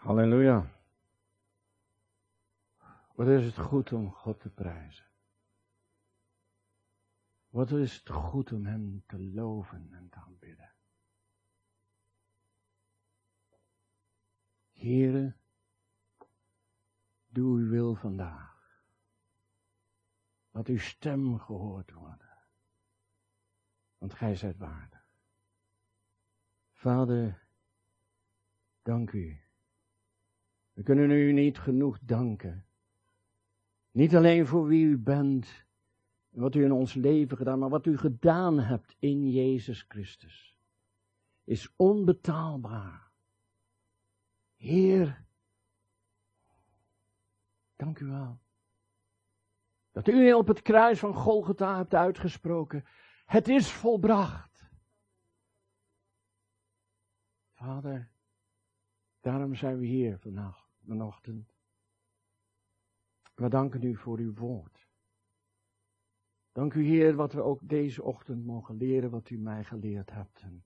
[0.00, 0.70] Halleluja.
[3.14, 5.06] Wat is het goed om God te prijzen.
[7.48, 10.74] Wat is het goed om Hem te loven en te aanbidden.
[14.72, 15.36] Here,
[17.26, 18.82] doe uw wil vandaag.
[20.50, 22.38] Laat uw stem gehoord worden.
[23.98, 25.06] Want gij zijt waardig.
[26.72, 27.46] Vader,
[28.82, 29.49] dank u.
[30.80, 32.66] We kunnen u niet genoeg danken.
[33.90, 35.66] Niet alleen voor wie u bent,
[36.30, 40.56] en wat u in ons leven gedaan, maar wat u gedaan hebt in Jezus Christus.
[41.44, 43.10] Is onbetaalbaar.
[44.54, 45.24] Heer,
[47.76, 48.40] dank u wel.
[49.90, 52.84] Dat u op het kruis van Golgotha hebt uitgesproken.
[53.24, 54.70] Het is volbracht.
[57.52, 58.10] Vader,
[59.20, 61.54] daarom zijn we hier vannacht, vanochtend.
[63.34, 64.88] We danken u voor uw woord.
[66.52, 70.40] Dank u Heer wat we ook deze ochtend mogen leren wat u mij geleerd hebt
[70.40, 70.64] en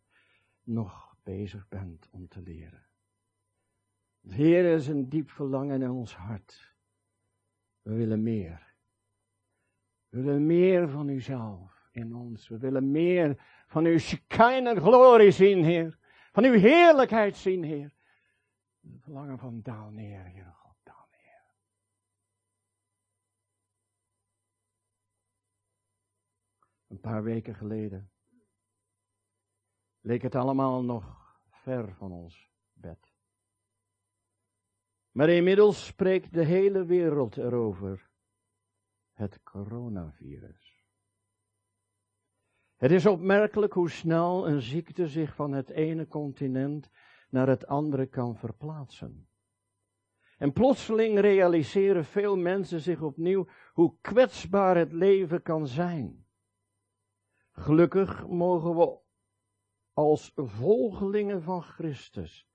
[0.63, 2.87] nog bezig bent om te leren.
[4.29, 6.75] Heer is een diep verlangen in ons hart.
[7.83, 8.75] We willen meer.
[10.09, 12.49] We willen meer van uzelf in ons.
[12.49, 15.99] We willen meer van uw Shekinah glorie zien, Heer.
[16.33, 17.94] Van uw heerlijkheid zien, Heer.
[18.85, 21.43] We verlangen van daal neer, Heer God, daal neer.
[26.87, 28.13] Een paar weken geleden
[30.01, 33.13] leek het allemaal nog ver van ons bed.
[35.11, 38.11] Maar inmiddels spreekt de hele wereld erover.
[39.13, 40.85] Het coronavirus.
[42.77, 46.91] Het is opmerkelijk hoe snel een ziekte zich van het ene continent
[47.35, 49.29] naar het andere kan verplaatsen.
[50.39, 56.27] En plotseling realiseren veel mensen zich opnieuw hoe kwetsbaar het leven kan zijn.
[57.53, 58.99] Gelukkig mogen we
[59.93, 62.49] als volgelingen van Christus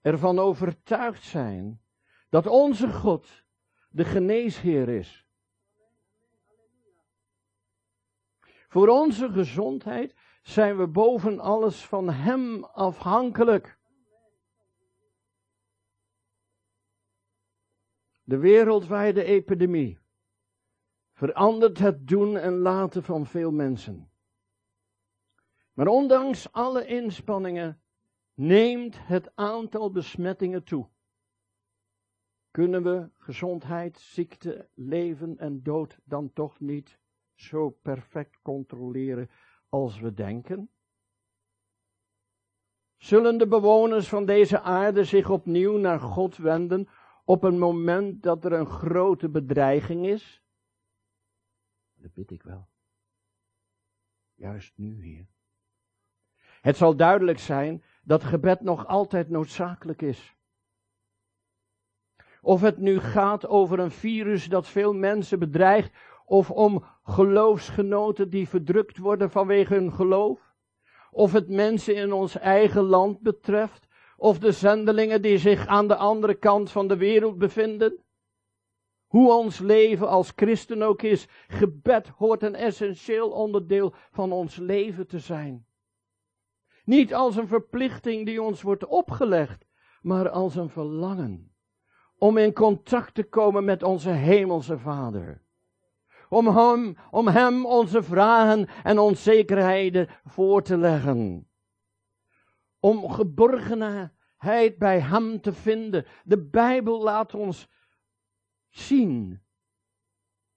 [0.00, 1.80] ervan overtuigd zijn
[2.28, 3.44] dat onze God
[3.88, 5.26] de geneesheer is.
[8.68, 13.78] Voor onze gezondheid zijn we boven alles van Hem afhankelijk.
[18.26, 19.98] De wereldwijde epidemie
[21.12, 24.10] verandert het doen en laten van veel mensen.
[25.72, 27.80] Maar ondanks alle inspanningen
[28.34, 30.88] neemt het aantal besmettingen toe
[32.56, 36.98] kunnen we gezondheid, ziekte, leven en dood dan toch niet
[37.34, 39.30] zo perfect controleren
[39.68, 40.70] als we denken?
[42.96, 46.88] Zullen de bewoners van deze aarde zich opnieuw naar God wenden
[47.26, 50.42] op een moment dat er een grote bedreiging is?
[51.94, 52.68] Dat bid ik wel.
[54.34, 55.26] Juist nu, Heer.
[56.60, 60.36] Het zal duidelijk zijn dat gebed nog altijd noodzakelijk is.
[62.40, 65.94] Of het nu gaat over een virus dat veel mensen bedreigt,
[66.24, 70.54] of om geloofsgenoten die verdrukt worden vanwege hun geloof.
[71.10, 73.85] Of het mensen in ons eigen land betreft,
[74.16, 78.04] of de zendelingen die zich aan de andere kant van de wereld bevinden.
[79.06, 85.06] Hoe ons leven als christen ook is, gebed hoort een essentieel onderdeel van ons leven
[85.06, 85.66] te zijn.
[86.84, 89.66] Niet als een verplichting die ons wordt opgelegd,
[90.00, 91.56] maar als een verlangen
[92.18, 95.42] om in contact te komen met onze hemelse Vader.
[96.28, 101.48] Om hem, om hem onze vragen en onzekerheden voor te leggen.
[102.86, 106.06] Om geborgenheid bij hem te vinden.
[106.24, 107.68] De Bijbel laat ons
[108.68, 109.42] zien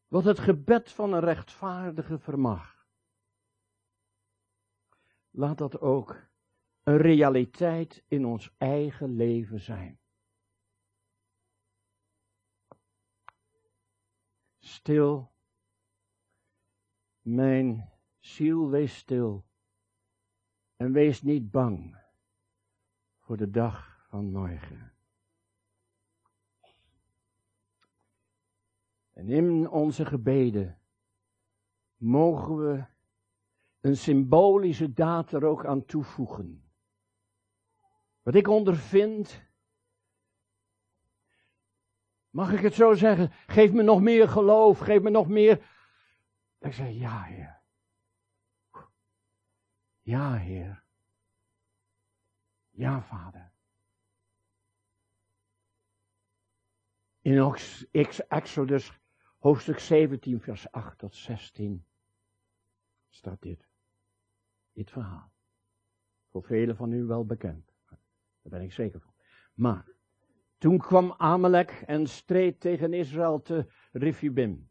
[0.07, 2.87] wat het gebed van een rechtvaardige vermag.
[5.29, 6.27] Laat dat ook
[6.83, 9.99] een realiteit in ons eigen leven zijn.
[14.59, 15.33] stil.
[17.21, 19.45] Mijn ziel, wees stil.
[20.75, 21.98] En wees niet bang
[23.29, 24.93] voor de dag van morgen.
[29.13, 30.79] En in onze gebeden
[31.95, 32.85] mogen we
[33.79, 36.71] een symbolische daad er ook aan toevoegen.
[38.21, 39.47] Wat ik ondervind
[42.29, 43.31] Mag ik het zo zeggen?
[43.31, 45.69] Geef me nog meer geloof, geef me nog meer.
[46.59, 47.61] Ik zei, ja, Heer.
[50.01, 50.87] Ja, Heer.
[52.79, 53.51] Ja, Vader.
[57.21, 57.55] In
[58.27, 58.99] Exodus
[59.37, 61.85] hoofdstuk 17, vers 8 tot 16
[63.09, 63.67] staat dit.
[64.73, 65.31] Dit verhaal.
[66.29, 67.71] Voor velen van u wel bekend.
[67.87, 67.99] Daar
[68.41, 69.13] ben ik zeker van.
[69.53, 69.85] Maar,
[70.57, 74.69] toen kwam Amalek en streed tegen Israël te Rifubim.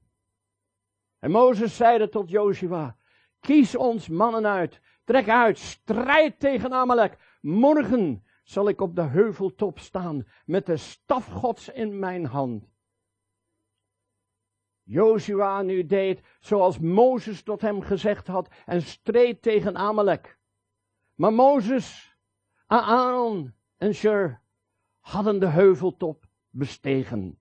[1.18, 2.96] En Mozes zeide tot Joshua,
[3.40, 7.27] kies ons mannen uit, trek uit, strijd tegen Amalek.
[7.40, 12.64] Morgen zal ik op de heuveltop staan met de staf gods in mijn hand.
[14.82, 20.38] Joshua nu deed zoals Mozes tot hem gezegd had en streed tegen Amalek.
[21.14, 22.16] Maar Mozes,
[22.66, 24.40] Aaron en Shur
[24.98, 27.40] hadden de heuveltop bestegen.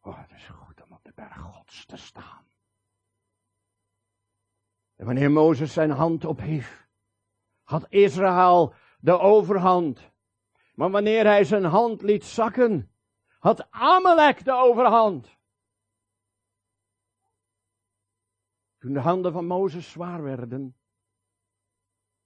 [0.00, 2.46] Oh, het is goed om op de berg gods te staan.
[4.96, 6.88] En wanneer Mozes zijn hand ophief,
[7.70, 10.10] had Israël de overhand.
[10.74, 12.92] Maar wanneer hij zijn hand liet zakken,
[13.38, 15.38] had Amalek de overhand.
[18.78, 20.76] Toen de handen van Mozes zwaar werden,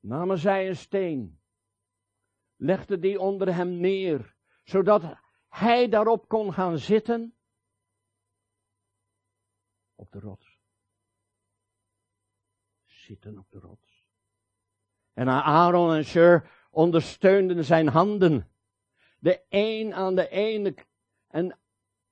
[0.00, 1.40] namen zij een steen,
[2.56, 5.02] legden die onder hem neer, zodat
[5.48, 7.36] hij daarop kon gaan zitten
[9.94, 10.62] op de rots.
[12.84, 13.83] Zitten op de rots.
[15.14, 18.48] En Aaron en Shur ondersteunden zijn handen.
[19.18, 20.74] De een aan de ene
[21.28, 21.58] en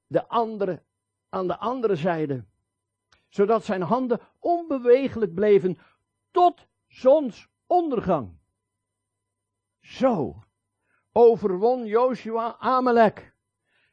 [0.07, 0.83] de andere
[1.29, 2.45] aan de andere zijde.
[3.29, 5.79] Zodat zijn handen onbewegelijk bleven
[6.31, 8.39] tot zonsondergang.
[9.81, 10.43] Zo
[11.13, 13.35] overwon Joshua Amalek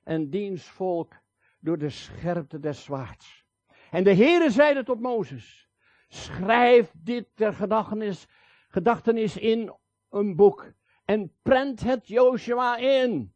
[0.03, 1.13] en diens volk
[1.59, 3.45] door de scherpte des zwaards.
[3.91, 5.69] En de Heere zeide tot Mozes,
[6.07, 8.27] schrijf dit ter gedachtenis,
[8.69, 9.73] gedachtenis in
[10.09, 10.73] een boek
[11.05, 13.33] en prent het Joshua in.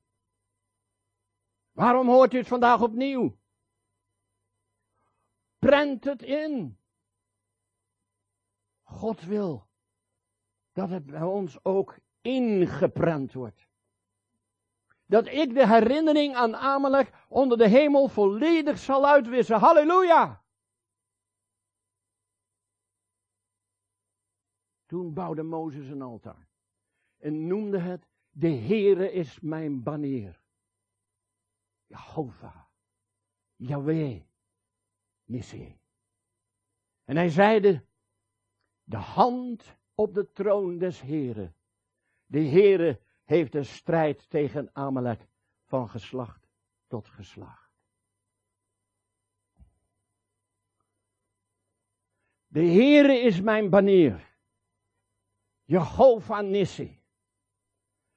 [1.71, 3.38] Waarom hoort u het vandaag opnieuw?
[5.59, 6.77] Prent het in.
[8.83, 9.68] God wil
[10.71, 13.68] dat het bij ons ook ingeprent wordt.
[15.06, 19.59] Dat ik de herinnering aan Amalek onder de hemel volledig zal uitwissen.
[19.59, 20.43] Halleluja!
[24.94, 26.48] Toen bouwde Mozes een altaar
[27.18, 30.40] en noemde het, de Heere is mijn banier.
[31.86, 32.62] Jehovah,
[33.56, 34.22] Yahweh,
[35.24, 35.80] Nissi.
[37.04, 37.86] En hij zeide,
[38.84, 41.56] de hand op de troon des Heeren.
[42.25, 45.28] De Heere heeft de strijd tegen Amalek
[45.63, 46.48] van geslacht
[46.88, 47.72] tot geslacht.
[52.48, 54.32] De Heere is mijn banier.
[55.63, 57.01] Jehovah Nissi.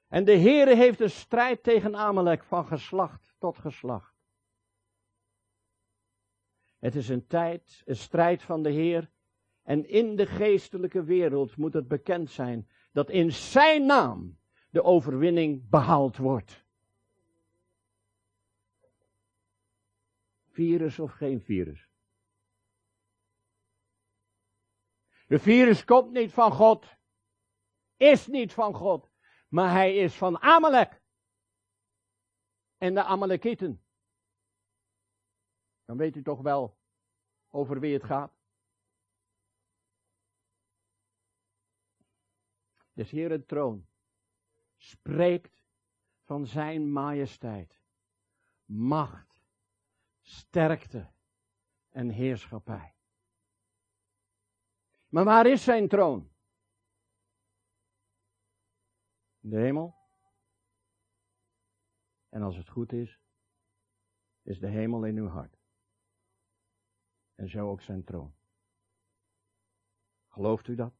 [0.07, 4.15] En de Heere heeft een strijd tegen Amalek van geslacht tot geslacht.
[6.79, 9.09] Het is een tijd, een strijd van de Heer.
[9.63, 14.39] En in de geestelijke wereld moet het bekend zijn dat in zijn naam
[14.69, 16.65] de overwinning behaald wordt.
[20.45, 21.89] Virus of geen virus.
[25.27, 26.96] De virus komt niet van God.
[27.97, 29.09] Is niet van God
[29.47, 31.01] maar hij is van Amalek.
[32.77, 33.85] En de Amalekieten.
[35.85, 36.77] Dan weet u toch wel
[37.47, 38.35] over wie het gaat.
[42.93, 43.87] De Heer troon
[44.77, 45.65] spreekt
[46.23, 47.81] van zijn majesteit,
[48.65, 49.41] macht,
[50.21, 51.11] sterkte
[51.89, 52.95] en heerschappij.
[55.07, 56.36] Maar waar is zijn troon?
[59.49, 59.95] De hemel.
[62.29, 63.21] En als het goed is,
[64.41, 65.57] is de hemel in uw hart.
[67.35, 68.35] En zo ook zijn troon.
[70.27, 70.93] Gelooft u dat?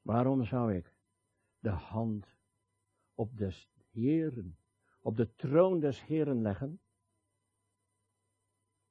[0.00, 0.94] Waarom zou ik
[1.58, 2.36] de hand
[3.14, 4.58] op des Heren,
[5.00, 6.80] op de troon des Heren leggen?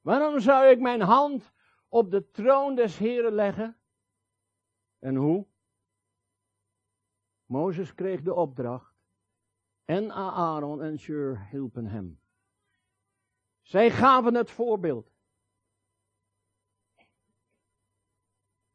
[0.01, 1.54] Waarom zou ik mijn hand
[1.95, 3.77] op de troon des Heren leggen.
[4.99, 5.47] En hoe?
[7.45, 8.95] Mozes kreeg de opdracht.
[9.85, 12.21] En Aaron en Shur hielpen hem.
[13.61, 15.11] Zij gaven het voorbeeld.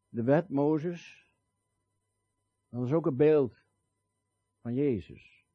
[0.08, 1.32] De wet Mozes,
[2.68, 3.64] dat is ook een beeld
[4.60, 5.46] van Jezus.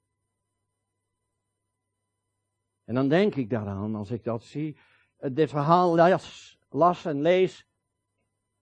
[2.84, 4.78] En dan denk ik daaraan, als ik dat zie,
[5.18, 7.68] dit verhaal las, las en lees.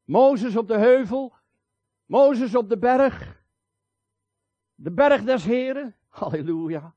[0.04, 1.34] Mozes op de heuvel,
[2.06, 3.44] Mozes op de berg.
[4.76, 5.98] De berg des Heren.
[6.20, 6.96] Halleluja.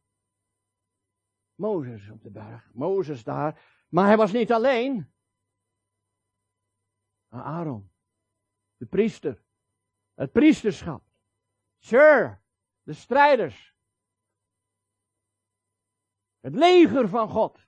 [1.55, 2.71] Mozes op de berg.
[2.73, 3.85] Mozes daar.
[3.89, 5.13] Maar hij was niet alleen.
[7.29, 7.91] Aaron.
[8.77, 9.43] De priester.
[10.15, 11.05] Het priesterschap.
[11.79, 12.39] Sure.
[12.83, 13.75] De strijders.
[16.41, 17.66] Het leger van God.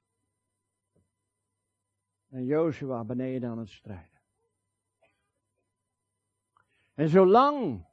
[2.29, 4.21] En Joshua beneden aan het strijden.
[6.95, 7.87] En zolang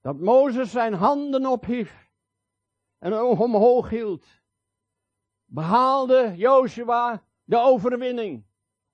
[0.00, 2.10] dat Mozes zijn handen ophief
[2.98, 4.26] en omhoog hield,
[5.44, 8.46] behaalde Joshua de overwinning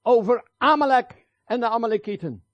[0.02, 2.44] over Amalek en de Amalekieten.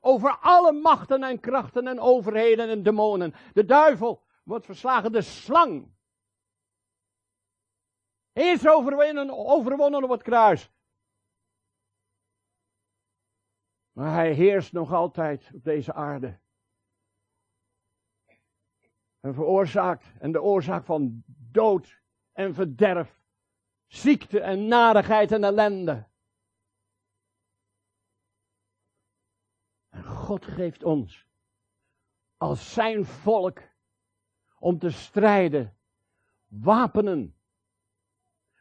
[0.00, 3.34] Over alle machten en krachten en overheden en demonen.
[3.52, 5.94] De duivel wordt verslagen, de slang.
[8.32, 10.70] Is overwonnen, overwonnen op het kruis.
[13.96, 16.38] Maar hij heerst nog altijd op deze aarde.
[19.20, 23.20] En veroorzaakt, en de oorzaak van dood en verderf,
[23.86, 26.06] ziekte en narigheid en ellende.
[29.88, 31.26] En God geeft ons
[32.36, 33.62] als zijn volk
[34.58, 35.78] om te strijden
[36.46, 37.36] wapenen.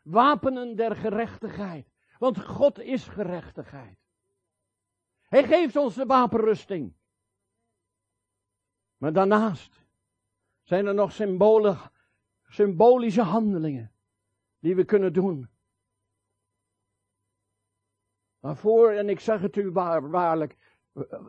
[0.04, 1.88] Wapenen der gerechtigheid.
[2.18, 4.04] Want God is gerechtigheid.
[5.27, 6.94] Hij geeft ons de wapenrusting.
[8.98, 9.86] Maar daarnaast
[10.63, 11.12] zijn er nog
[12.48, 13.91] symbolische handelingen
[14.60, 15.50] die we kunnen doen.
[18.39, 20.58] Waarvoor, en ik zeg het u waar, waarlijk,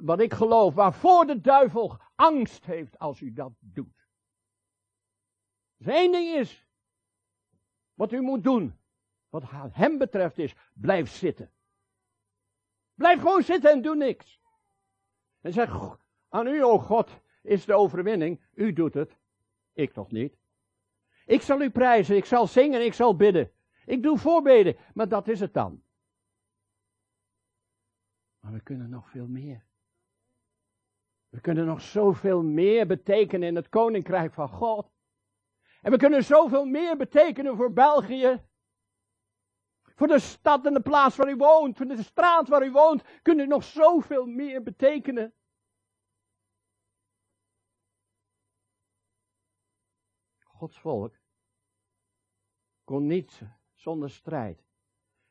[0.00, 4.08] wat ik geloof, waarvoor de duivel angst heeft als u dat doet.
[5.76, 6.66] Dus één ding is,
[7.94, 8.78] wat u moet doen,
[9.28, 11.50] wat hem betreft is, blijf zitten.
[12.96, 14.40] Blijf gewoon zitten en doe niks.
[15.40, 15.98] En zeg,
[16.28, 18.44] aan u, o God, is de overwinning.
[18.54, 19.16] U doet het.
[19.72, 20.36] Ik toch niet.
[21.26, 23.50] Ik zal u prijzen, ik zal zingen, ik zal bidden.
[23.84, 25.82] Ik doe voorbeden, maar dat is het dan.
[28.40, 29.64] Maar we kunnen nog veel meer.
[31.28, 34.90] We kunnen nog zoveel meer betekenen in het koninkrijk van God.
[35.82, 38.42] En we kunnen zoveel meer betekenen voor België.
[39.96, 43.04] Voor de stad en de plaats waar u woont, voor de straat waar u woont,
[43.22, 45.34] kunt u nog zoveel meer betekenen.
[50.42, 51.18] Gods volk
[52.84, 53.42] kon niet
[53.74, 54.64] zonder strijd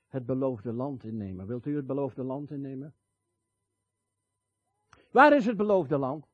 [0.07, 1.48] het beloofde land innemen.
[1.48, 2.95] Wilt u het beloofde land innemen?
[5.12, 6.27] Waar is het beloofde land?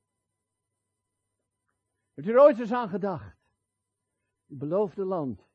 [2.13, 3.37] Heeft u er ooit eens aan gedacht?
[4.45, 5.50] Het beloofde land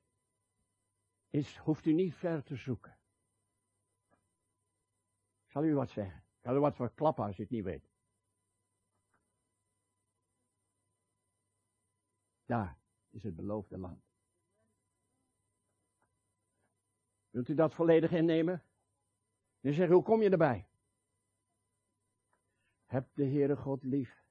[1.30, 2.98] is, hoeft u niet ver te zoeken.
[5.44, 6.16] Ik zal u wat zeggen.
[6.16, 7.90] Ik zal u wat verklappen als je het niet weet.
[12.44, 12.78] Daar
[13.10, 14.04] is het beloofde land.
[17.30, 18.62] Wilt u dat volledig innemen?
[19.60, 20.68] Dan zeg hoe kom je erbij?
[22.86, 24.24] Heb de Heere God lief.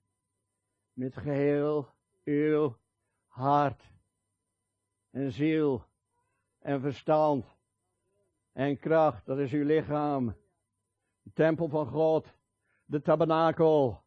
[0.94, 2.78] Met geheel uw
[3.26, 3.92] hart
[5.10, 5.86] en ziel
[6.66, 7.46] en verstand
[8.52, 9.26] en kracht.
[9.26, 10.36] Dat is uw lichaam.
[11.22, 12.34] De tempel van God.
[12.86, 14.04] De tabernakel.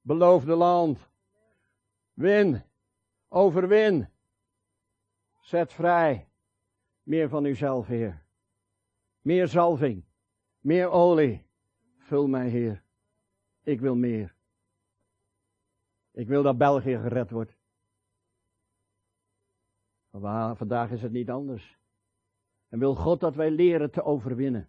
[0.00, 1.10] Beloofde land.
[2.12, 2.62] Win.
[3.28, 4.08] Overwin.
[5.40, 6.28] Zet vrij.
[7.02, 8.22] Meer van uzelf, Heer.
[9.20, 10.04] Meer zalving.
[10.58, 11.46] Meer olie.
[11.98, 12.82] Vul mij, Heer.
[13.62, 14.34] Ik wil meer.
[16.10, 17.59] Ik wil dat België gered wordt.
[20.10, 21.78] Maar vandaag is het niet anders.
[22.68, 24.68] En wil God dat wij leren te overwinnen.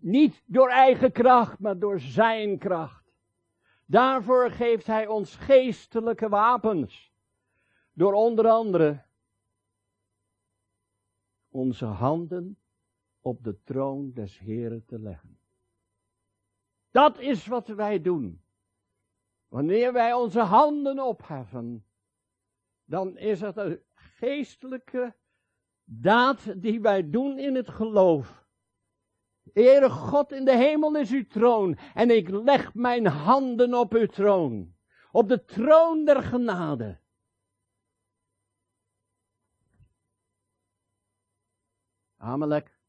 [0.00, 3.04] Niet door eigen kracht, maar door zijn kracht.
[3.86, 7.12] Daarvoor geeft hij ons geestelijke wapens.
[7.92, 9.06] Door onder andere
[11.50, 12.58] onze handen
[13.20, 15.38] op de troon des Heren te leggen.
[16.90, 18.42] Dat is wat wij doen.
[19.48, 21.84] Wanneer wij onze handen opheffen,
[22.84, 23.80] dan is het
[24.18, 25.16] geestelijke
[25.84, 28.46] daad die wij doen in het geloof.
[29.52, 34.06] Heere God in de hemel is uw troon en ik leg mijn handen op uw
[34.06, 34.76] troon.
[35.10, 37.00] Op de troon der genade.
[42.16, 42.80] Amalek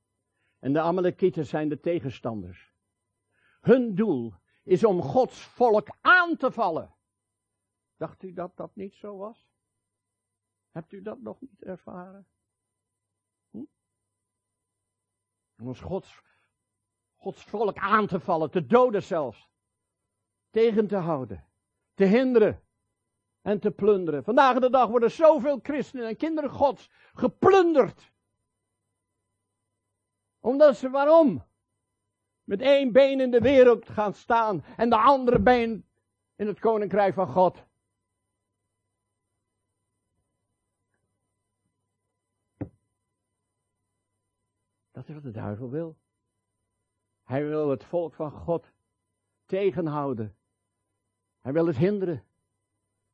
[0.60, 2.74] en de Amalekieten zijn de tegenstanders.
[3.62, 4.34] Hun doel
[4.64, 6.96] is om Gods volk aan te vallen.
[7.98, 9.49] Dacht u dat dat niet zo was?
[10.80, 12.28] Hebt u dat nog niet ervaren?
[13.52, 13.64] Hm?
[15.58, 16.22] Om ons Gods,
[17.16, 19.50] Gods volk aan te vallen, te doden zelfs.
[20.50, 21.46] Tegen te houden,
[21.94, 22.64] te hinderen.
[23.42, 24.24] en te plunderen.
[24.24, 28.12] Vandaag de dag worden zoveel christenen en kinderen gods geplunderd.
[30.40, 31.46] Omdat ze waarom?
[32.44, 35.90] Met één been in de wereld gaan staan en de andere been
[36.36, 37.68] in het koninkrijk van God.
[45.00, 45.98] Dat is wat de duivel wil.
[47.24, 48.72] Hij wil het volk van God
[49.46, 50.36] tegenhouden.
[51.40, 52.24] Hij wil het hinderen.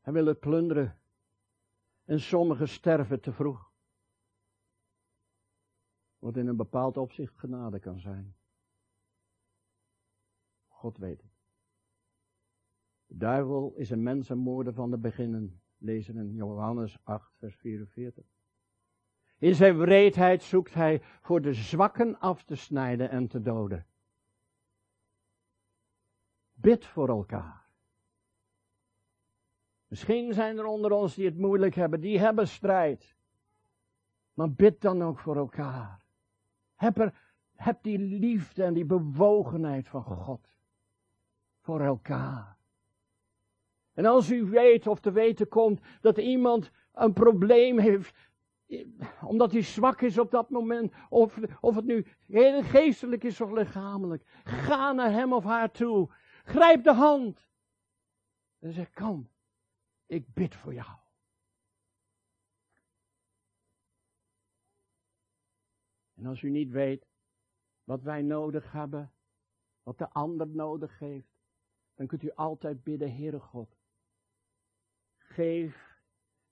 [0.02, 1.00] Hij wil het plunderen.
[2.04, 3.72] En sommigen sterven te vroeg.
[6.18, 8.36] Wat in een bepaald opzicht genade kan zijn.
[10.68, 11.32] God weet het.
[13.06, 15.62] De duivel is een mensenmoorder van de beginnen.
[15.78, 18.35] Lezen in Johannes 8, vers 44.
[19.38, 23.86] In zijn wreedheid zoekt hij voor de zwakken af te snijden en te doden.
[26.54, 27.66] Bid voor elkaar.
[29.88, 33.16] Misschien zijn er onder ons die het moeilijk hebben, die hebben strijd.
[34.34, 36.06] Maar bid dan ook voor elkaar.
[36.76, 37.14] Heb, er,
[37.56, 40.48] heb die liefde en die bewogenheid van God
[41.60, 42.58] voor elkaar.
[43.94, 48.30] En als u weet of te weten komt dat iemand een probleem heeft,
[49.22, 52.06] omdat hij zwak is op dat moment, of, of het nu
[52.64, 56.14] geestelijk is of lichamelijk, ga naar hem of haar toe.
[56.44, 57.48] Grijp de hand.
[58.60, 59.30] En zeg, kom,
[60.06, 60.98] ik bid voor jou.
[66.16, 67.08] En als u niet weet
[67.84, 69.14] wat wij nodig hebben,
[69.84, 71.40] wat de ander nodig heeft,
[71.96, 73.78] dan kunt u altijd bidden, Heere God.
[75.18, 75.95] Geef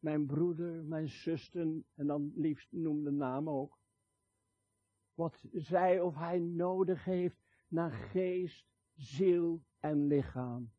[0.03, 3.79] mijn broeder, mijn zuster, en dan liefst noem de naam ook.
[5.13, 10.71] Wat zij of hij nodig heeft naar geest, ziel en lichaam.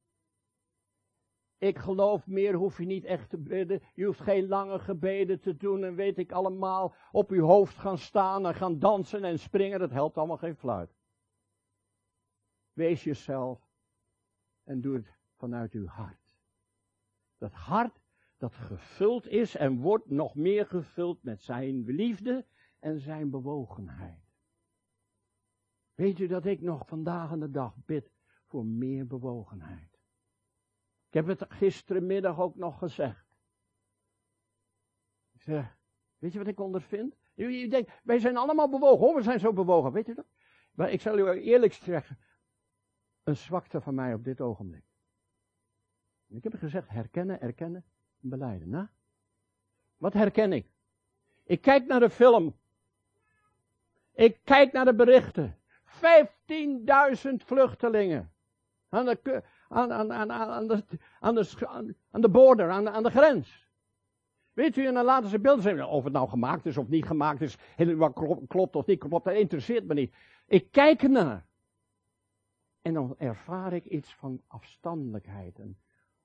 [1.58, 3.82] Ik geloof meer hoef je niet echt te bidden.
[3.94, 7.98] Je hoeft geen lange gebeden te doen en weet ik allemaal op uw hoofd gaan
[7.98, 9.78] staan en gaan dansen en springen.
[9.78, 10.96] Dat helpt allemaal geen fluit.
[12.72, 13.68] Wees jezelf
[14.64, 16.36] en doe het vanuit uw hart.
[17.38, 18.03] Dat hart
[18.44, 22.46] dat gevuld is en wordt nog meer gevuld met zijn liefde
[22.78, 24.22] en zijn bewogenheid.
[25.94, 28.10] Weet u dat ik nog vandaag aan de dag bid
[28.46, 29.98] voor meer bewogenheid?
[31.06, 33.26] Ik heb het gisterenmiddag ook nog gezegd.
[36.18, 37.16] Weet je wat ik ondervind?
[37.34, 39.06] Je denkt, wij zijn allemaal bewogen.
[39.06, 39.92] Oh, we zijn zo bewogen.
[39.92, 40.26] Weet je dat?
[40.72, 42.18] Maar ik zal u eerlijk zeggen,
[43.22, 44.84] een zwakte van mij op dit ogenblik.
[46.26, 47.84] Ik heb gezegd, herkennen, erkennen
[48.28, 48.68] beleiden.
[48.68, 48.86] Nou,
[49.96, 50.66] wat herken ik?
[51.44, 52.54] Ik kijk naar de film.
[54.12, 55.58] Ik kijk naar de berichten.
[55.86, 58.32] 15.000 vluchtelingen.
[58.88, 60.84] Aan de, aan, aan, aan, aan, de,
[61.20, 63.68] aan, de, aan de border, aan de, aan de grens.
[64.52, 65.84] Weet u, en dan laten ze beelden zien.
[65.84, 67.56] Of het nou gemaakt is of niet gemaakt is.
[67.96, 68.12] Wat
[68.48, 70.14] klopt of niet klopt, dat interesseert me niet.
[70.46, 71.46] Ik kijk ernaar.
[72.82, 75.78] En dan ervaar ik iets van afstandelijkheid en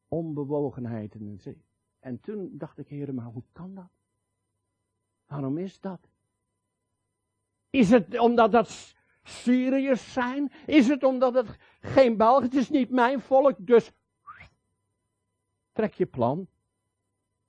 [0.08, 1.16] onbewogenheid.
[1.16, 1.40] En
[2.00, 3.90] en toen dacht ik, heren, maar hoe kan dat?
[5.26, 6.10] Waarom is dat?
[7.70, 10.52] Is het omdat dat Syriërs zijn?
[10.66, 12.44] Is het omdat het geen Belgen?
[12.44, 13.92] Het is niet mijn volk, dus
[15.72, 16.48] trek je plan.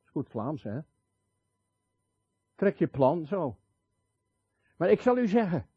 [0.04, 0.80] Is goed Vlaams, hè?
[2.54, 3.58] Trek je plan, zo.
[4.76, 5.68] Maar ik zal u zeggen,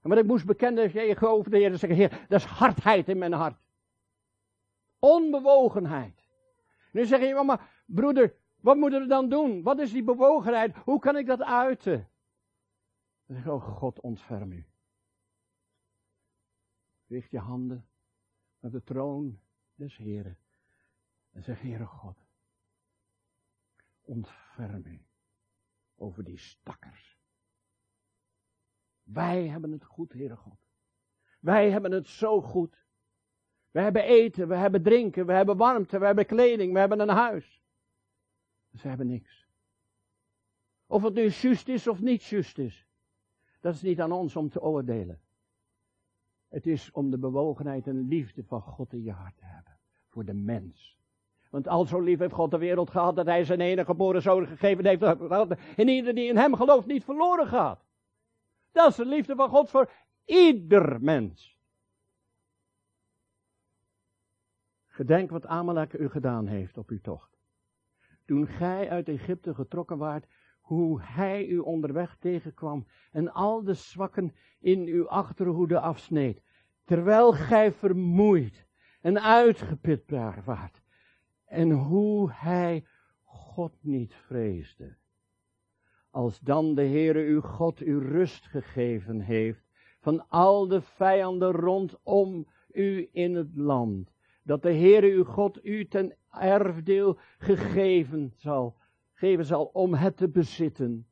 [0.00, 3.32] maar ik moest bekennen, geloof de Heer, en zeggen, Heer, dat is hardheid in mijn
[3.32, 3.58] hart.
[4.98, 6.24] Onbewogenheid.
[6.92, 9.62] Nu zeg je, maar broeder, wat moeten we dan doen?
[9.62, 10.76] Wat is die bewogenheid?
[10.76, 12.08] Hoe kan ik dat uiten?
[13.26, 14.66] Dan zeg oh God, ontferm u.
[17.06, 17.88] Richt je handen
[18.60, 19.40] naar de troon
[19.74, 20.38] des Heren.
[21.30, 22.18] En zeg, Heere God,
[24.00, 25.04] ontferm u
[25.94, 27.18] over die stakkers.
[29.02, 30.58] Wij hebben het goed, Heere God.
[31.40, 32.84] Wij hebben het zo goed.
[33.70, 37.08] We hebben eten, we hebben drinken, we hebben warmte, we hebben kleding, we hebben een
[37.08, 37.64] huis.
[38.76, 39.46] Ze hebben niks.
[40.86, 42.86] Of het nu juist is of niet juist is.
[43.60, 45.20] Dat is niet aan ons om te oordelen.
[46.48, 49.78] Het is om de bewogenheid en liefde van God in je hart te hebben.
[50.08, 50.98] Voor de mens.
[51.50, 54.46] Want al zo lief heeft God de wereld gehad dat hij zijn enige geboren zoon
[54.46, 55.02] gegeven heeft.
[55.76, 57.84] En ieder die in hem gelooft niet verloren gaat.
[58.72, 59.90] Dat is de liefde van God voor
[60.24, 61.58] ieder mens.
[64.86, 67.35] Gedenk wat Amalek u gedaan heeft op uw tocht
[68.26, 70.26] toen gij uit Egypte getrokken waart,
[70.60, 76.42] hoe hij u onderweg tegenkwam en al de zwakken in uw achterhoede afsneed,
[76.84, 78.66] terwijl gij vermoeid
[79.00, 80.10] en uitgeput
[80.44, 80.82] waart.
[81.44, 82.84] En hoe hij
[83.22, 84.96] God niet vreesde.
[86.10, 89.66] Als dan de Heere uw God u rust gegeven heeft
[90.00, 94.10] van al de vijanden rondom u in het land.
[94.46, 98.76] Dat de Heere uw God u ten erfdeel gegeven zal,
[99.12, 101.06] geven zal om het te bezitten.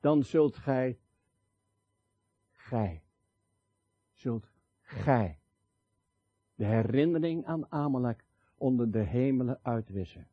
[0.00, 0.98] Dan zult gij,
[2.50, 3.02] gij,
[4.12, 5.38] zult gij,
[6.54, 10.28] de herinnering aan Amalek onder de hemelen uitwissen.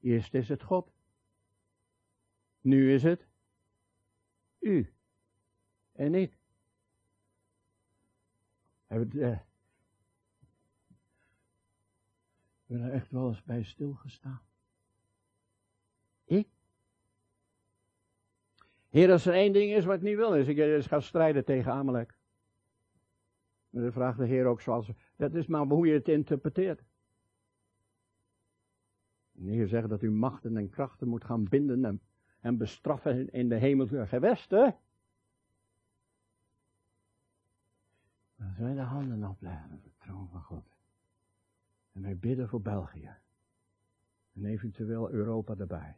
[0.00, 0.92] Eerst is het God.
[2.60, 3.26] Nu is het
[4.58, 4.92] u
[5.92, 6.38] en ik.
[12.66, 14.40] Uh, er echt wel eens bij stilgestaan?
[16.24, 16.48] Ik?
[18.88, 22.14] Heer, als er één ding is wat niet wil, is ik ga strijden tegen Amalek.
[23.70, 26.82] En dan vraagt de Heer ook zoals, dat is maar hoe je het interpreteert.
[29.32, 32.00] De Heer zegt dat u machten en krachten moet gaan binden en,
[32.40, 34.76] en bestraffen in de hemelse gewesten.
[38.36, 40.64] Dan wij de handen opleggen op de troon van God.
[41.94, 43.16] En wij bidden voor België.
[44.32, 45.96] En eventueel Europa erbij.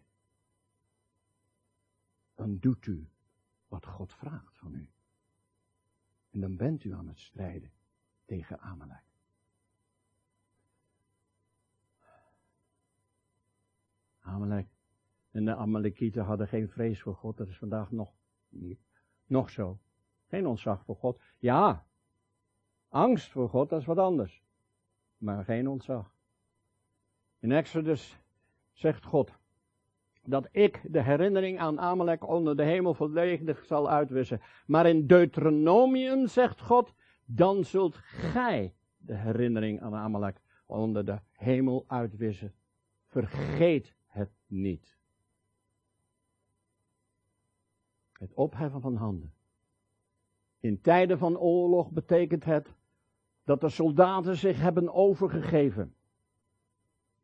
[2.34, 3.08] Dan doet u
[3.68, 4.90] wat God vraagt van u.
[6.30, 7.72] En dan bent u aan het strijden
[8.24, 9.04] tegen Amalek.
[14.20, 14.68] Amalek.
[15.30, 17.36] En de Amalekieten hadden geen vrees voor God.
[17.36, 18.12] Dat is vandaag nog
[18.48, 18.80] niet.
[19.26, 19.80] Nog zo.
[20.26, 21.20] Geen ontzag voor God.
[21.38, 21.86] Ja,
[22.88, 24.45] angst voor God, dat is wat anders.
[25.16, 26.10] Maar geen ontzag.
[27.38, 28.18] In Exodus
[28.72, 29.32] zegt God
[30.24, 34.40] dat ik de herinnering aan Amalek onder de hemel volledig zal uitwissen.
[34.66, 41.84] Maar in Deuteronomium zegt God, dan zult gij de herinnering aan Amalek onder de hemel
[41.86, 42.54] uitwissen.
[43.06, 44.98] Vergeet het niet.
[48.12, 49.34] Het opheffen van handen.
[50.60, 52.74] In tijden van oorlog betekent het
[53.46, 55.94] dat de soldaten zich hebben overgegeven.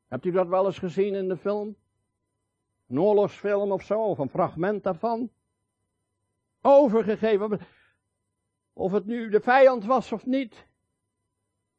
[0.08, 1.76] Hebt u dat wel eens gezien in de film?
[2.88, 5.30] Een oorlogsfilm of zo, of een fragment daarvan?
[6.61, 7.61] Overgegeven.
[8.72, 10.66] Of het nu de vijand was of niet.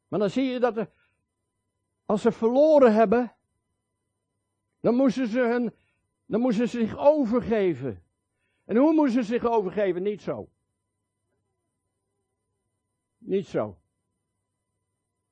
[0.08, 0.90] Maar dan zie je dat er,
[2.06, 3.34] als ze verloren hebben,
[4.80, 5.74] dan moesten ze, hun,
[6.26, 8.02] dan moesten ze zich overgeven.
[8.64, 10.02] En hoe moesten ze zich overgeven?
[10.02, 10.48] Niet zo.
[13.18, 13.78] Niet zo.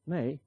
[0.03, 0.41] Nee,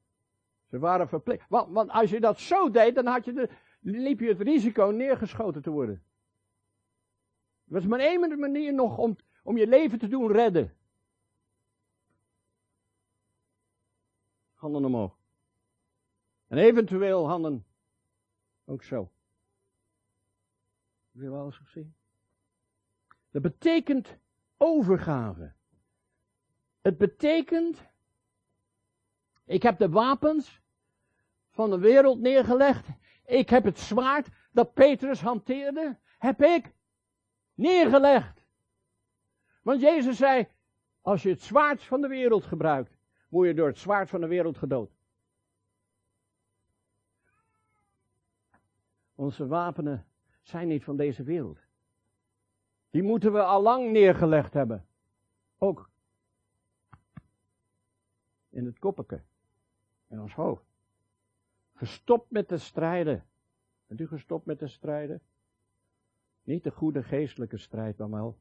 [0.69, 1.49] ze waren verplicht.
[1.49, 4.85] Want, want als je dat zo deed, dan had je de, liep je het risico
[4.85, 6.03] neergeschoten te worden.
[7.67, 10.73] Er was maar één manier nog om, om je leven te doen redden.
[14.53, 15.17] Handen omhoog.
[16.47, 17.65] En eventueel handen
[18.65, 19.11] ook zo.
[21.11, 21.95] Heb je wel eens gezien?
[23.29, 24.17] Dat betekent
[24.57, 25.53] overgave.
[26.81, 27.85] Het betekent,
[29.45, 30.61] ik heb de wapens
[31.51, 32.87] van de wereld neergelegd.
[33.25, 36.73] Ik heb het zwaard dat Petrus hanteerde, heb ik
[37.53, 38.45] neergelegd.
[39.61, 40.47] Want Jezus zei,
[41.01, 42.97] als je het zwaard van de wereld gebruikt,
[43.29, 44.91] word je door het zwaard van de wereld gedood.
[49.15, 50.07] Onze wapenen
[50.41, 51.59] zijn niet van deze wereld.
[52.89, 54.87] Die moeten we al lang neergelegd hebben.
[55.57, 55.89] Ook
[58.49, 59.23] in het koppeke.
[60.07, 60.65] In ons hoofd.
[61.73, 63.25] Gestopt met te strijden.
[63.87, 65.21] Bent u gestopt met te strijden?
[66.43, 68.39] Niet de goede geestelijke strijd, maar wel.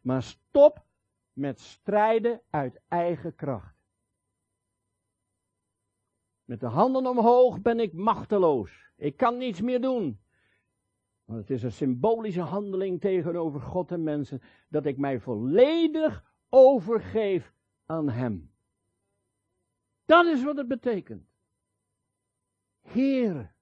[0.00, 0.84] Maar stop
[1.32, 3.76] met strijden uit eigen kracht.
[6.44, 8.90] Met de handen omhoog ben ik machteloos.
[8.96, 10.20] Ik kan niets meer doen.
[11.24, 17.54] Want het is een symbolische handeling tegenover God en mensen dat ik mij volledig overgeef
[17.86, 18.50] aan Hem.
[20.08, 21.26] Dat is wat het betekent.
[22.80, 23.54] Heer,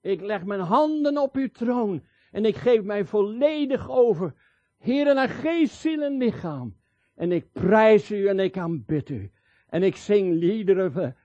[0.00, 4.34] ik leg mijn handen op uw troon en ik geef mij volledig over.
[4.78, 6.76] Heer, naar geest, ziel en lichaam.
[7.14, 9.30] En ik prijs u en ik aanbid u.
[9.66, 11.16] En ik zing liederen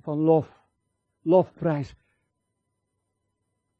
[0.00, 0.62] van lof,
[1.22, 1.94] lofprijs.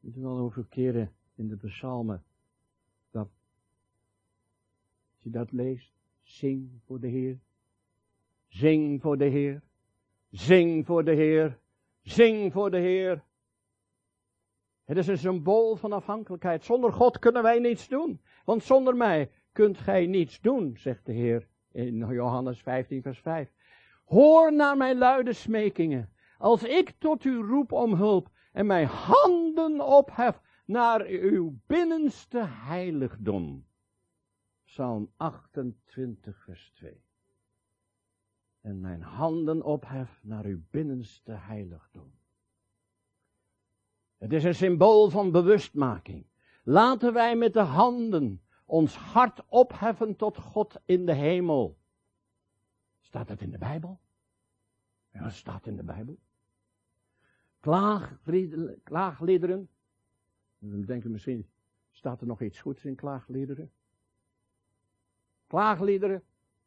[0.00, 2.24] Moet u wel over keren in de psalmen.
[3.10, 3.28] Dat,
[5.14, 7.38] als je dat leest, zing voor de Heer.
[8.48, 9.62] Zing voor de Heer.
[10.30, 11.58] Zing voor de Heer.
[12.02, 13.24] Zing voor de Heer.
[14.84, 16.64] Het is een symbool van afhankelijkheid.
[16.64, 18.20] Zonder God kunnen wij niets doen.
[18.44, 23.52] Want zonder mij kunt gij niets doen, zegt de Heer in Johannes 15, vers 5.
[24.04, 26.12] Hoor naar mijn luide smekingen.
[26.38, 33.66] Als ik tot u roep om hulp en mijn handen ophef naar uw binnenste heiligdom.
[34.64, 37.07] Psalm 28, vers 2.
[38.68, 42.12] En mijn handen ophef naar uw binnenste heiligdom.
[44.16, 46.26] Het is een symbool van bewustmaking.
[46.62, 51.78] Laten wij met de handen ons hart opheffen tot God in de hemel.
[53.00, 54.00] Staat dat in de Bijbel?
[55.12, 56.18] Ja, dat staat in de Bijbel.
[58.82, 59.68] Klaagliederen.
[60.58, 61.48] denken misschien,
[61.90, 63.70] staat er nog iets goeds in klaagliederen?
[65.46, 66.22] Klaagliederen,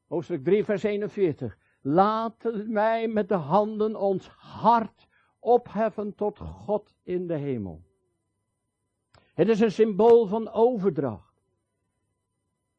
[0.07, 1.60] hoofdstuk 3, vers 41.
[1.81, 5.07] Laten wij met de handen ons hart
[5.39, 7.83] opheffen tot God in de hemel.
[9.33, 11.31] Het is een symbool van overdracht.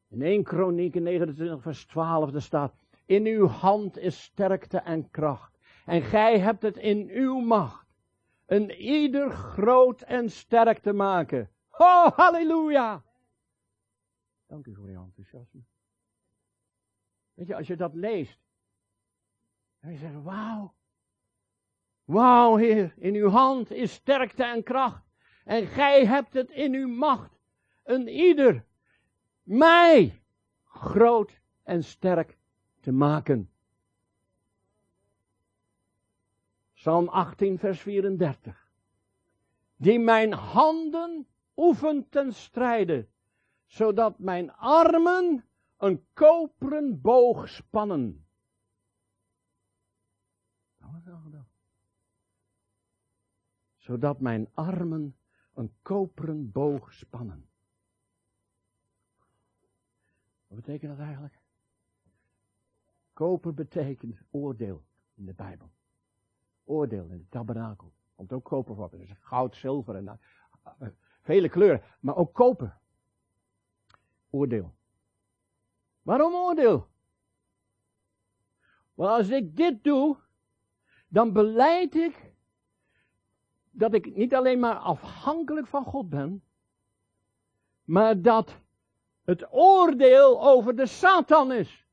[0.07, 2.73] In 1 Kroniek 29 vers 12 daar staat,
[3.05, 5.57] in uw hand is sterkte en kracht.
[5.85, 7.87] En gij hebt het in uw macht.
[8.45, 11.49] Een ieder groot en sterk te maken.
[11.71, 13.03] Oh, halleluja!
[14.47, 15.61] Dank u voor uw enthousiasme.
[17.33, 18.42] Weet je, als je dat leest,
[19.91, 20.73] je zegt, wauw.
[22.03, 25.03] Wauw, Heer, in uw hand is sterkte en kracht.
[25.45, 27.31] En gij hebt het in uw macht.
[27.83, 28.65] Een ieder,
[29.43, 30.21] mij,
[30.63, 32.37] groot en sterk
[32.79, 33.49] te maken.
[36.73, 38.71] Psalm 18, vers 34.
[39.75, 43.07] Die mijn handen oefent ten strijde,
[43.65, 45.45] zodat mijn armen
[45.77, 48.22] een koperen boog spannen.
[53.77, 55.15] Zodat mijn armen
[55.53, 57.49] een koperen boog spannen.
[60.47, 61.41] Wat betekent dat eigenlijk?
[63.13, 65.71] Koper betekent oordeel in de Bijbel.
[66.63, 67.93] Oordeel in de tabernakel.
[68.15, 68.89] Komt ook koper voor.
[68.89, 70.19] Dus goud, zilver en
[70.81, 70.87] uh,
[71.21, 71.81] vele kleuren.
[71.99, 72.77] Maar ook koper.
[74.29, 74.75] Oordeel.
[76.01, 76.91] Waarom oordeel?
[78.93, 80.17] Want als ik dit doe,
[81.13, 82.33] dan beleid ik
[83.71, 86.43] dat ik niet alleen maar afhankelijk van God ben,
[87.83, 88.59] maar dat
[89.23, 91.87] het oordeel over de Satan is.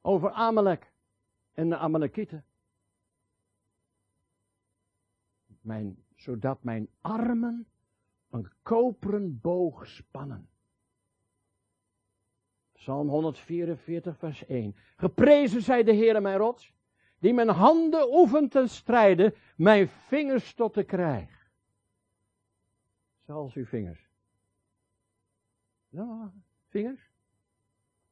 [0.00, 0.92] Over Amalek
[1.52, 2.44] en de Amalekieten.
[5.60, 7.66] Mijn, zodat mijn armen
[8.30, 10.51] een koperen boog spannen.
[12.82, 14.76] Psalm 144, vers 1.
[14.96, 16.72] Geprezen zij de Heere mijn rots,
[17.18, 21.50] die mijn handen oefent ten strijde, mijn vingers tot de krijg.
[23.20, 24.08] Zoals uw vingers.
[25.88, 26.32] Ja,
[26.68, 27.10] vingers,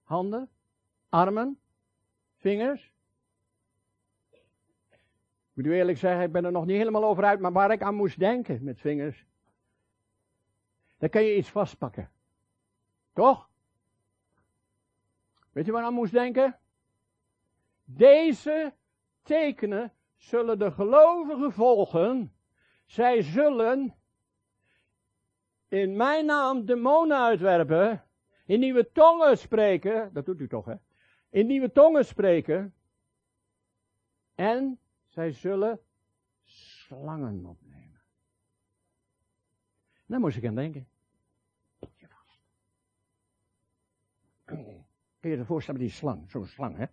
[0.02, 0.48] handen,
[1.09, 1.61] armen,
[2.37, 2.92] vingers.
[4.30, 7.70] Ik moet u eerlijk zeggen, ik ben er nog niet helemaal over uit, maar waar
[7.70, 9.26] ik aan moest denken met vingers.
[10.98, 12.11] Dan kan je iets vastpakken.
[13.12, 13.49] Toch?
[15.52, 16.58] Weet je waar aan moest denken?
[17.84, 18.74] Deze
[19.22, 22.34] tekenen zullen de gelovigen volgen.
[22.84, 23.94] Zij zullen
[25.68, 28.04] in mijn naam demonen uitwerpen.
[28.44, 30.12] In nieuwe tongen spreken.
[30.12, 30.74] Dat doet u toch, hè?
[31.28, 32.74] In nieuwe tongen spreken.
[34.34, 35.80] En zij zullen
[36.42, 38.02] slangen opnemen.
[40.06, 40.89] Daar moest ik aan denken.
[45.20, 46.87] Kun je je voorstellen met die slang, zo'n slang, hè?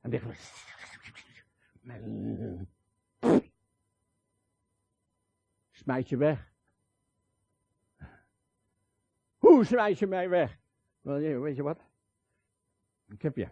[0.00, 0.20] En die
[5.70, 6.52] Smijt je weg.
[9.36, 10.60] Hoe smijt je mij weg?
[11.00, 11.84] Weet je wat?
[13.08, 13.50] Ik heb je.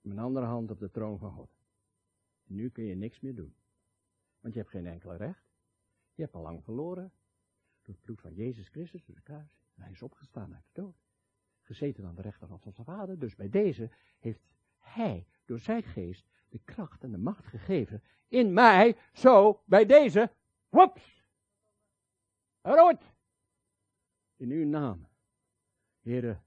[0.00, 1.50] Mijn andere hand op de troon van God.
[2.44, 3.56] Nu kun je niks meer doen.
[4.40, 5.44] Want je hebt geen enkele recht.
[6.14, 7.12] Je hebt al lang verloren.
[7.82, 9.58] Door het bloed van Jezus Christus, door de kruis.
[9.74, 11.03] Hij is opgestaan uit de dood
[11.64, 13.18] gezeten aan de rechterhand van zijn vader.
[13.18, 14.40] Dus bij deze heeft
[14.76, 20.30] hij door zijn geest de kracht en de macht gegeven in mij, zo bij deze,
[20.68, 21.24] woeps,
[22.62, 23.12] eruit.
[24.36, 25.08] In uw naam,
[26.00, 26.44] heren,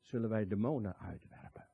[0.00, 1.68] zullen wij demonen uitwerpen.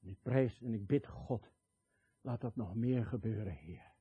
[0.00, 1.50] En ik prijs en ik bid God,
[2.20, 3.92] laat dat nog meer gebeuren, Heer.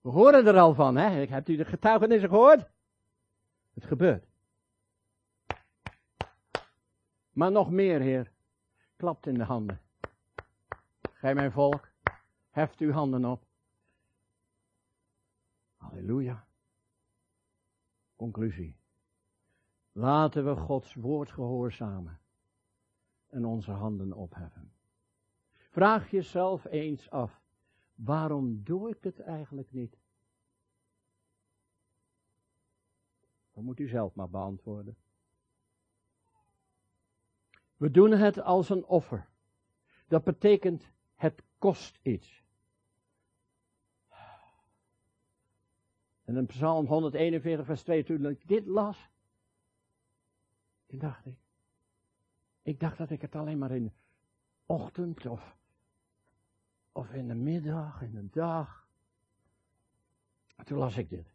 [0.00, 1.26] We horen er al van, hè?
[1.26, 2.70] Hebt u de getuigenissen gehoord?
[3.74, 4.26] Het gebeurt.
[7.38, 8.32] Maar nog meer, Heer.
[8.96, 9.80] Klapt in de handen.
[11.12, 11.88] Gij mijn volk,
[12.50, 13.46] heft uw handen op.
[15.76, 16.46] Halleluja.
[18.16, 18.76] Conclusie.
[19.92, 22.20] Laten we Gods woord gehoorzamen
[23.26, 24.72] en onze handen opheffen.
[25.70, 27.40] Vraag jezelf eens af,
[27.94, 29.96] waarom doe ik het eigenlijk niet?
[33.52, 34.96] Dat moet u zelf maar beantwoorden.
[37.78, 39.28] We doen het als een offer.
[40.08, 42.42] Dat betekent, het kost iets.
[46.24, 49.10] En in Psalm 141, vers 2, toen ik dit las,
[50.86, 51.38] toen dacht ik,
[52.62, 53.92] ik dacht dat ik het alleen maar in de
[54.66, 55.56] ochtend of,
[56.92, 58.86] of in de middag, in de dag.
[60.64, 61.34] toen las ik dit.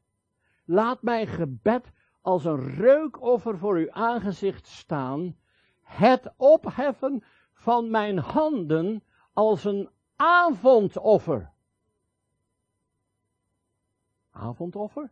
[0.66, 5.38] Laat mijn gebed als een reukoffer voor uw aangezicht staan,
[5.84, 11.52] het opheffen van mijn handen als een avondoffer.
[14.32, 15.12] Avondoffer?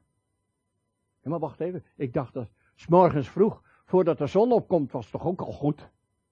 [1.22, 1.86] Maar wacht even.
[1.96, 5.90] Ik dacht dat s morgens vroeg, voordat de zon opkomt, was toch ook al goed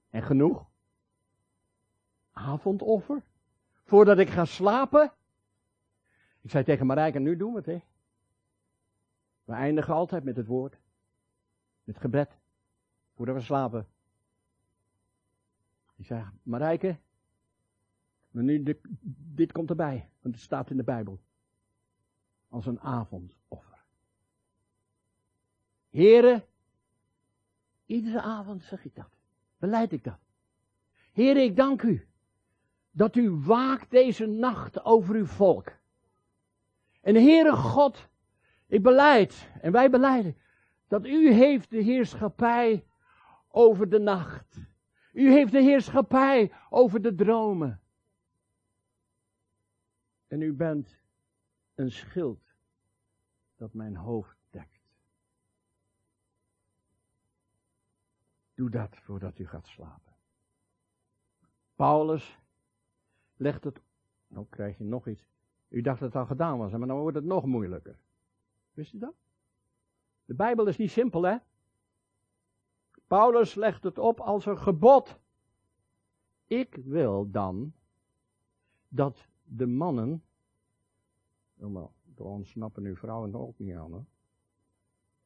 [0.10, 0.66] en genoeg?
[2.32, 3.24] Avondoffer?
[3.84, 5.14] Voordat ik ga slapen?
[6.42, 7.82] Ik zei tegen Marijke, nu doen we het, hè.
[9.44, 10.78] We eindigen altijd met het woord.
[11.84, 12.38] Met gebed.
[13.16, 13.88] Voordat we slapen.
[16.00, 16.98] Ik zei, Marijke,
[18.32, 18.78] maar nu, dit,
[19.34, 21.20] dit komt erbij, want het staat in de Bijbel.
[22.50, 23.84] Als een avondoffer.
[25.90, 26.44] Heren,
[27.86, 29.10] iedere avond zeg ik dat.
[29.58, 30.20] Beleid ik dat.
[31.12, 32.08] Heren, ik dank u
[32.92, 35.72] dat u waakt deze nacht over uw volk.
[37.02, 38.08] En Heere God,
[38.68, 40.38] ik beleid en wij beleiden
[40.88, 42.86] dat u heeft de heerschappij
[43.48, 44.68] over de nacht.
[45.12, 47.82] U heeft de heerschappij over de dromen.
[50.28, 50.98] En u bent
[51.76, 52.42] een schild
[53.56, 54.80] dat mijn hoofd dekt.
[58.54, 60.14] Doe dat voordat u gaat slapen.
[61.76, 62.40] Paulus
[63.36, 63.82] legt het.
[64.28, 65.26] Nou krijg je nog iets.
[65.68, 67.98] U dacht dat het al gedaan was, maar dan wordt het nog moeilijker.
[68.72, 69.16] Wist u dat?
[70.26, 71.38] De Bijbel is niet simpel, hè?
[73.10, 75.20] Paulus legt het op als een gebod.
[76.48, 77.74] Ik wil dan
[78.88, 80.24] dat de mannen.
[81.54, 84.00] Nou, daar ontsnappen nu vrouwen ook niet aan, hè?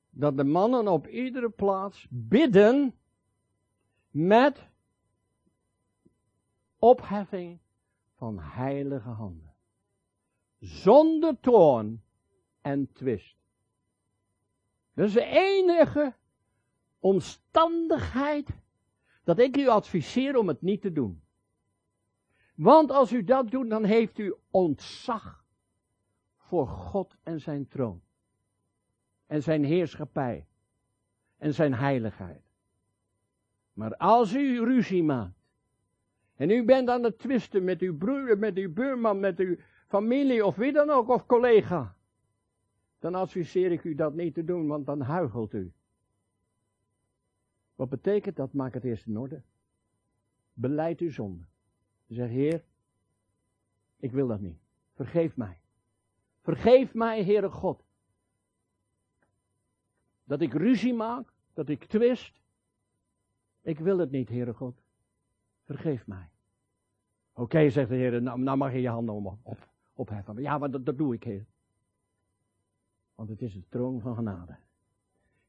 [0.09, 2.95] Dat de mannen op iedere plaats bidden
[4.09, 4.69] met
[6.77, 7.59] opheffing
[8.15, 9.53] van heilige handen.
[10.59, 12.03] Zonder toorn
[12.61, 13.37] en twist.
[14.93, 16.13] Dat is de enige
[17.03, 18.49] omstandigheid
[19.23, 21.21] dat ik u adviseer om het niet te doen.
[22.55, 25.45] Want als u dat doet, dan heeft u ontzag
[26.37, 28.01] voor God en zijn troon.
[29.25, 30.47] En zijn heerschappij.
[31.37, 32.41] En zijn heiligheid.
[33.73, 35.41] Maar als u ruzie maakt.
[36.35, 39.55] En u bent aan het twisten met uw broer, met uw buurman, met uw
[39.87, 41.95] familie of wie dan ook, of collega.
[42.99, 45.73] Dan adviseer ik u dat niet te doen, want dan huigelt u.
[47.75, 48.53] Wat betekent dat?
[48.53, 49.41] Maak het eerst in orde.
[50.53, 51.43] Beleid uw zonde.
[52.07, 52.63] Zeg, Heer,
[53.97, 54.57] ik wil dat niet.
[54.93, 55.59] Vergeef mij.
[56.41, 57.83] Vergeef mij, Heere God.
[60.23, 62.41] Dat ik ruzie maak, dat ik twist.
[63.61, 64.81] Ik wil het niet, Heere God.
[65.63, 66.29] Vergeef mij.
[67.33, 70.41] Oké, zegt de Heer, nou, nou, mag je je handen op, op, opheffen.
[70.41, 71.45] Ja, maar dat, dat doe ik, Heer.
[73.15, 74.55] Want het is de troon van genade.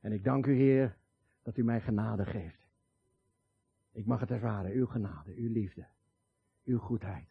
[0.00, 0.96] En ik dank u, Heer,
[1.44, 2.66] dat u mij genade geeft.
[3.90, 5.86] Ik mag het ervaren, uw genade, uw liefde,
[6.64, 7.28] uw goedheid.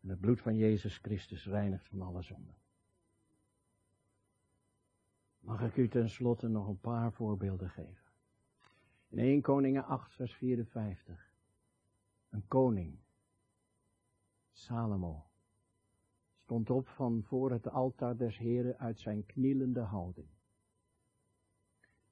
[0.00, 2.54] En het bloed van Jezus Christus reinigt van alle zonden.
[5.40, 8.10] Mag ik u tenslotte nog een paar voorbeelden geven.
[9.08, 11.30] In 1 Koningen 8, vers 54.
[12.28, 12.98] Een koning,
[14.52, 15.26] Salomo,
[16.42, 20.28] stond op van voor het altaar des Heren uit zijn knielende houding,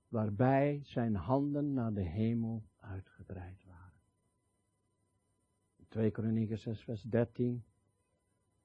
[0.09, 4.01] waarbij zijn handen naar de hemel uitgebreid waren.
[5.89, 7.65] 2 Kronieken 6 vers 13.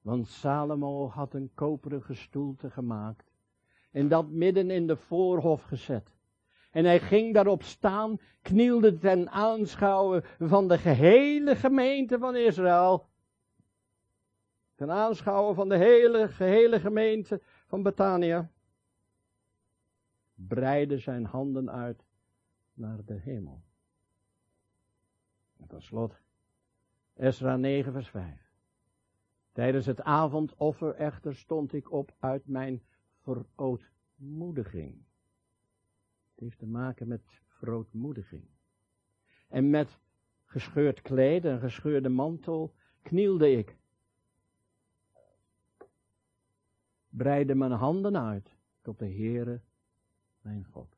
[0.00, 3.32] Want Salomo had een koperen stoelte gemaakt
[3.90, 6.12] en dat midden in de voorhof gezet.
[6.70, 13.06] En hij ging daarop staan, knielde ten aanschouwen van de gehele gemeente van Israël.
[14.74, 18.50] Ten aanschouwen van de hele, gehele gemeente van Betania.
[20.34, 22.04] Breide zijn handen uit
[22.74, 23.62] naar de hemel.
[25.56, 26.20] En tot slot,
[27.14, 28.52] Esra 9 vers 5.
[29.52, 32.82] Tijdens het avondoffer echter stond ik op uit mijn
[33.20, 35.04] verootmoediging.
[36.30, 38.44] Het heeft te maken met verootmoediging.
[39.48, 39.98] En met
[40.44, 43.76] gescheurd kleed en gescheurde mantel knielde ik.
[47.08, 49.60] Breide mijn handen uit tot de Heere,
[50.44, 50.96] mijn God.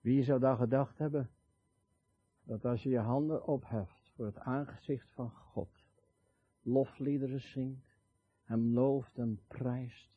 [0.00, 1.30] Wie zou dan gedacht hebben
[2.42, 5.84] dat als je je handen opheft voor het aangezicht van God,
[6.62, 7.98] lofliederen zingt,
[8.42, 10.10] hem looft en prijst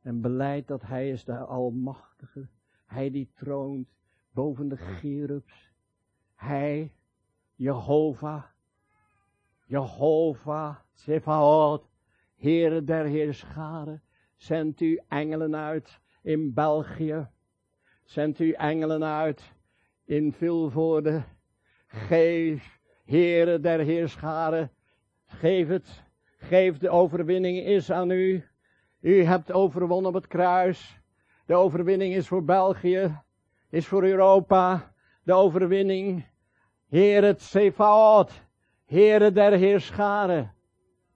[0.00, 2.48] en beleidt dat hij is de Almachtige,
[2.84, 3.88] hij die troont
[4.30, 5.72] boven de Gerubs,
[6.34, 6.92] hij,
[7.62, 8.42] Jehovah,
[9.68, 11.84] Jehovah, Zefaot,
[12.42, 14.00] Heere der Heerscharen,
[14.36, 17.28] zendt u engelen uit in België,
[18.04, 19.52] zendt u engelen uit
[20.04, 21.22] in Vilvoorde,
[21.86, 24.70] geef, Heere der Heerscharen,
[25.26, 26.02] geef het,
[26.38, 28.44] geef de overwinning is aan u.
[29.00, 31.00] U hebt overwonnen op het kruis.
[31.46, 33.20] De overwinning is voor België,
[33.70, 34.94] is voor Europa.
[35.22, 36.24] De overwinning,
[36.92, 38.30] Heer het Zefaot,
[38.84, 40.54] Heere der Heerscharen.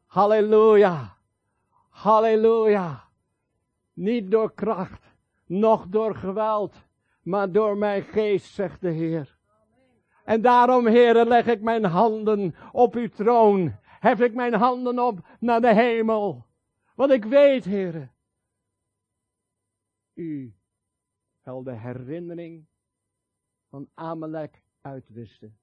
[0.07, 1.17] Halleluja,
[1.89, 3.05] halleluja.
[3.93, 5.05] Niet door kracht,
[5.47, 6.75] noch door geweld,
[7.23, 9.39] maar door mijn geest, zegt de Heer.
[10.25, 13.77] En daarom, Heere, leg ik mijn handen op uw troon.
[13.83, 16.47] Hef ik mijn handen op naar de hemel.
[16.95, 18.09] Want ik weet, Heere,
[20.15, 20.55] u
[21.45, 22.67] zal de herinnering
[23.69, 25.59] van Amalek uitwisten.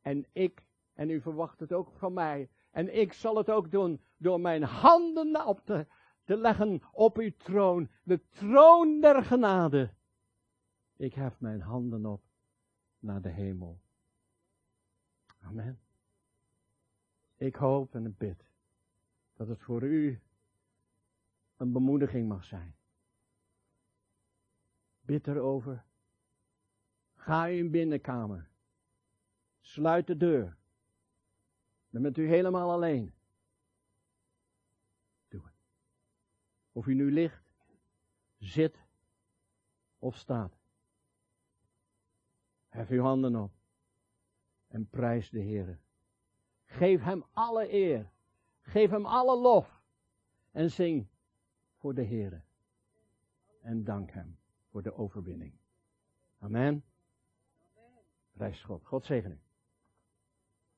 [0.00, 4.00] En ik, en u verwacht het ook van mij, en ik zal het ook doen
[4.16, 5.86] door mijn handen op te,
[6.24, 9.94] te leggen op uw troon, de troon der genade.
[10.96, 12.22] Ik hef mijn handen op
[12.98, 13.80] naar de hemel.
[15.40, 15.80] Amen.
[17.36, 18.50] Ik hoop en ik bid
[19.34, 20.20] dat het voor u
[21.56, 22.76] een bemoediging mag zijn.
[25.00, 25.84] Bid erover.
[27.14, 28.48] Ga in binnenkamer.
[29.68, 30.56] Sluit de deur.
[31.90, 33.14] Dan bent u helemaal alleen.
[35.28, 35.54] Doe het.
[36.72, 37.42] Of u nu ligt,
[38.38, 38.78] zit
[39.98, 40.52] of staat.
[42.68, 43.52] Hef uw handen op
[44.68, 45.78] en prijs de Heer.
[46.64, 48.10] Geef hem alle eer.
[48.60, 49.82] Geef hem alle lof.
[50.50, 51.06] En zing
[51.76, 52.44] voor de Heer.
[53.60, 54.38] En dank hem
[54.70, 55.52] voor de overwinning.
[56.38, 56.84] Amen.
[58.32, 58.86] Prijs God.
[58.86, 59.46] God zegen u.